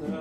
[0.00, 0.17] the